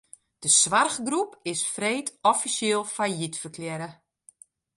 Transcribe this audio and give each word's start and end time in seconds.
De 0.43 0.47
soarchgroep 0.59 1.33
is 1.51 1.61
freed 1.73 2.09
offisjeel 2.29 2.83
fallyt 2.95 3.35
ferklearre. 3.43 3.89